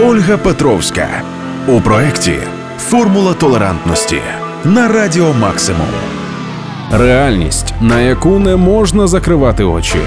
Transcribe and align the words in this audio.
Ольга 0.00 0.36
Петровська 0.36 1.22
у 1.68 1.80
проєкті 1.80 2.34
Формула 2.78 3.34
толерантності 3.34 4.20
на 4.64 4.88
Радіо 4.88 5.32
Максимум. 5.32 5.88
Реальність, 6.92 7.74
на 7.80 8.00
яку 8.00 8.38
не 8.38 8.56
можна 8.56 9.06
закривати 9.06 9.64
очі. 9.64 9.98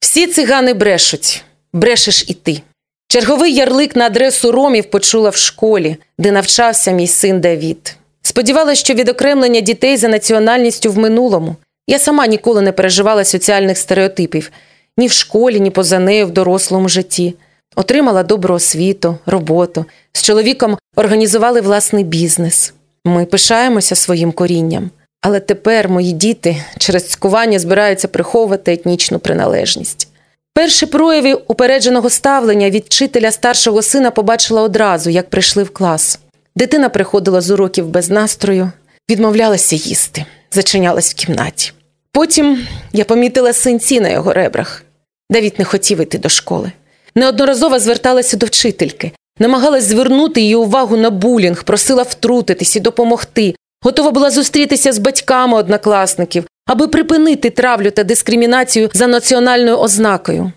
Всі 0.00 0.26
цигани 0.26 0.74
брешуть, 0.74 1.44
брешеш 1.72 2.24
і 2.28 2.34
ти. 2.34 2.62
Черговий 3.08 3.54
ярлик 3.54 3.96
на 3.96 4.06
адресу 4.06 4.52
ромів 4.52 4.84
почула 4.84 5.30
в 5.30 5.36
школі, 5.36 5.96
де 6.18 6.32
навчався 6.32 6.90
мій 6.90 7.06
син 7.06 7.40
Давід. 7.40 7.96
Сподівалася, 8.22 8.80
що 8.80 8.94
відокремлення 8.94 9.60
дітей 9.60 9.96
за 9.96 10.08
національністю 10.08 10.92
в 10.92 10.98
минулому. 10.98 11.56
Я 11.86 11.98
сама 11.98 12.26
ніколи 12.26 12.62
не 12.62 12.72
переживала 12.72 13.24
соціальних 13.24 13.78
стереотипів 13.78 14.50
ні 14.96 15.06
в 15.06 15.12
школі, 15.12 15.60
ні 15.60 15.70
поза 15.70 15.98
нею 15.98 16.26
в 16.26 16.30
дорослому 16.30 16.88
житті. 16.88 17.34
Отримала 17.76 18.22
добру 18.22 18.54
освіту, 18.54 19.18
роботу. 19.26 19.84
З 20.12 20.22
чоловіком 20.22 20.78
організували 20.96 21.60
власний 21.60 22.04
бізнес. 22.04 22.72
Ми 23.04 23.24
пишаємося 23.24 23.94
своїм 23.94 24.32
корінням. 24.32 24.90
Але 25.22 25.40
тепер 25.40 25.88
мої 25.88 26.12
діти 26.12 26.56
через 26.78 27.08
цькування 27.08 27.58
збираються 27.58 28.08
приховувати 28.08 28.72
етнічну 28.72 29.18
приналежність. 29.18 30.08
Перші 30.54 30.86
прояви 30.86 31.34
упередженого 31.34 32.10
ставлення 32.10 32.70
від 32.70 32.84
вчителя 32.84 33.30
старшого 33.30 33.82
сина 33.82 34.10
побачила 34.10 34.62
одразу, 34.62 35.10
як 35.10 35.30
прийшли 35.30 35.62
в 35.62 35.70
клас. 35.70 36.18
Дитина 36.56 36.88
приходила 36.88 37.40
з 37.40 37.50
уроків 37.50 37.88
без 37.88 38.10
настрою, 38.10 38.70
відмовлялася 39.10 39.76
їсти, 39.76 40.24
зачинялась 40.52 41.10
в 41.10 41.14
кімнаті. 41.14 41.72
Потім 42.12 42.66
я 42.92 43.04
помітила 43.04 43.52
синці 43.52 44.00
на 44.00 44.08
його 44.08 44.32
ребрах. 44.32 44.82
Давід 45.30 45.54
не 45.58 45.64
хотів 45.64 46.00
йти 46.00 46.18
до 46.18 46.28
школи. 46.28 46.72
Неодноразово 47.14 47.78
зверталася 47.78 48.36
до 48.36 48.46
вчительки, 48.46 49.12
намагалась 49.38 49.84
звернути 49.84 50.40
її 50.40 50.56
увагу 50.56 50.96
на 50.96 51.10
булінг, 51.10 51.64
просила 51.64 52.02
втрутитись 52.02 52.76
і 52.76 52.80
допомогти, 52.80 53.54
готова 53.82 54.10
була 54.10 54.30
зустрітися 54.30 54.92
з 54.92 54.98
батьками 54.98 55.58
однокласників, 55.58 56.44
аби 56.66 56.88
припинити 56.88 57.50
травлю 57.50 57.90
та 57.90 58.04
дискримінацію 58.04 58.90
за 58.94 59.06
національною 59.06 59.78
ознакою. 59.78 60.52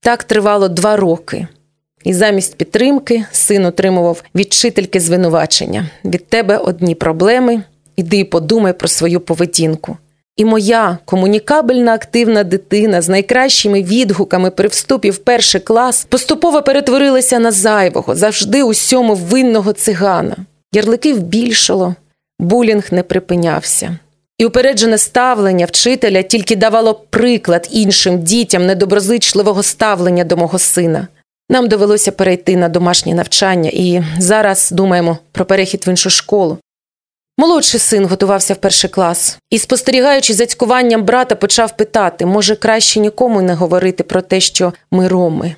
Так 0.00 0.24
тривало 0.24 0.68
два 0.68 0.96
роки. 0.96 1.48
І 2.04 2.14
замість 2.14 2.56
підтримки 2.56 3.24
син 3.32 3.64
отримував 3.64 4.22
від 4.34 4.46
вчительки 4.46 5.00
звинувачення. 5.00 5.90
Від 6.04 6.28
тебе 6.28 6.56
одні 6.56 6.94
проблеми, 6.94 7.62
іди 7.96 8.18
і 8.18 8.24
подумай 8.24 8.72
про 8.72 8.88
свою 8.88 9.20
поведінку. 9.20 9.96
І 10.36 10.44
моя 10.44 10.98
комунікабельна 11.04 11.94
активна 11.94 12.44
дитина 12.44 13.02
з 13.02 13.08
найкращими 13.08 13.82
відгуками 13.82 14.50
при 14.50 14.68
вступі 14.68 15.10
в 15.10 15.18
перший 15.18 15.60
клас 15.60 16.04
поступово 16.04 16.62
перетворилася 16.62 17.38
на 17.38 17.52
зайвого, 17.52 18.14
завжди 18.14 18.62
усьому 18.62 19.14
винного 19.14 19.72
цигана. 19.72 20.36
Ярликів 20.72 21.20
більшало, 21.20 21.94
булінг 22.38 22.88
не 22.90 23.02
припинявся. 23.02 23.98
І 24.38 24.44
упереджене 24.44 24.98
ставлення 24.98 25.66
вчителя 25.66 26.22
тільки 26.22 26.56
давало 26.56 26.94
приклад 26.94 27.68
іншим 27.70 28.22
дітям 28.22 28.66
недоброзичливого 28.66 29.62
ставлення 29.62 30.24
до 30.24 30.36
мого 30.36 30.58
сина. 30.58 31.08
Нам 31.50 31.68
довелося 31.68 32.12
перейти 32.12 32.56
на 32.56 32.68
домашнє 32.68 33.14
навчання 33.14 33.70
і 33.72 34.02
зараз 34.18 34.70
думаємо 34.70 35.18
про 35.32 35.44
перехід 35.44 35.86
в 35.86 35.88
іншу 35.88 36.10
школу. 36.10 36.58
Молодший 37.38 37.80
син 37.80 38.06
готувався 38.06 38.54
в 38.54 38.56
перший 38.56 38.90
клас 38.90 39.38
і, 39.50 39.58
спостерігаючи 39.58 40.34
за 40.34 40.46
цькуванням 40.46 41.04
брата, 41.04 41.34
почав 41.34 41.76
питати 41.76 42.26
може, 42.26 42.56
краще 42.56 43.00
нікому 43.00 43.42
не 43.42 43.54
говорити 43.54 44.02
про 44.02 44.22
те, 44.22 44.40
що 44.40 44.72
ми 44.90 45.08
роми. 45.08 45.54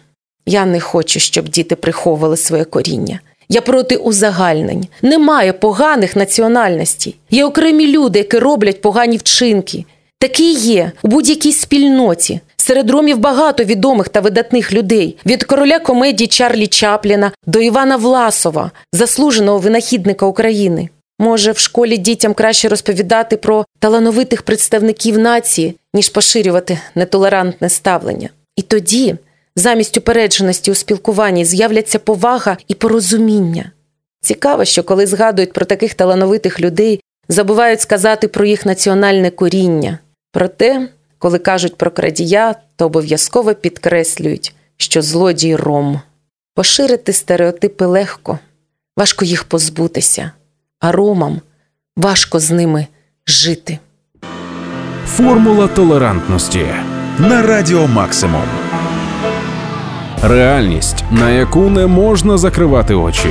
Я 0.47 0.67
не 0.67 0.81
хочу, 0.81 1.20
щоб 1.20 1.48
діти 1.48 1.77
приховували 1.77 2.37
своє 2.37 2.65
коріння. 2.65 3.20
Я 3.48 3.61
проти 3.61 3.97
узагальнень. 3.97 4.89
Немає 5.03 5.53
поганих 5.53 6.17
національностей. 6.17 7.17
Є 7.31 7.45
окремі 7.45 7.86
люди, 7.86 8.19
які 8.19 8.39
роблять 8.39 8.81
погані 8.81 9.17
вчинки. 9.17 9.85
Такі 10.19 10.52
є 10.52 10.92
у 11.02 11.08
будь-якій 11.08 11.52
спільноті. 11.52 12.41
Серед 12.57 12.91
ромів 12.91 13.19
багато 13.19 13.64
відомих 13.64 14.08
та 14.08 14.20
видатних 14.20 14.73
людей 14.73 15.17
від 15.27 15.45
короля 15.45 15.79
комедії 15.79 16.29
Чарлі 16.29 16.67
Чапліна 16.67 17.33
до 17.47 17.61
Івана 17.61 17.97
Власова, 17.97 18.70
заслуженого 18.92 19.58
винахідника 19.58 20.27
України. 20.27 20.89
Може, 21.18 21.52
в 21.52 21.58
школі 21.58 21.96
дітям 21.96 22.34
краще 22.34 22.68
розповідати 22.68 23.36
про 23.36 23.64
талановитих 23.79 24.42
представників 24.42 25.18
нації, 25.18 25.77
ніж 25.95 26.08
поширювати 26.08 26.79
нетолерантне 26.95 27.68
ставлення. 27.68 28.29
І 28.56 28.62
тоді, 28.62 29.17
замість 29.57 29.96
упередженості 29.96 30.70
у 30.70 30.74
спілкуванні, 30.74 31.45
з'являться 31.45 31.98
повага 31.98 32.57
і 32.68 32.74
порозуміння. 32.74 33.73
Цікаво, 34.20 34.64
що 34.64 34.83
коли 34.83 35.07
згадують 35.07 35.52
про 35.52 35.67
таких 35.67 35.95
талановитих 35.95 36.61
людей, 36.61 37.01
забувають 37.28 37.80
сказати 37.80 38.28
про 38.28 38.46
їх 38.46 38.67
національне 38.67 39.30
коріння. 39.30 39.98
Проте, 40.33 40.89
коли 41.18 41.39
кажуть 41.39 41.77
про 41.77 41.90
крадія, 41.90 42.55
то 42.77 42.86
обов'язково 42.86 43.55
підкреслюють, 43.55 44.55
що 44.77 45.02
злодій 45.02 45.57
ром. 45.57 46.01
Поширити 46.55 47.12
стереотипи 47.12 47.86
легко, 47.86 48.39
важко 48.96 49.24
їх 49.24 49.45
позбутися 49.45 50.33
а 50.80 50.92
ромам 50.92 51.40
важко 51.96 52.40
з 52.40 52.50
ними 52.50 52.86
жити. 53.27 53.78
Формула 55.06 55.66
толерантності 55.66 56.66
на 57.18 57.42
Радіо 57.42 57.86
Максимум. 57.89 58.42
реальність, 60.22 61.05
на 61.11 61.30
яку 61.30 61.61
не 61.61 61.86
можна 61.86 62.39
закривати 62.39 62.94
очі. 62.94 63.28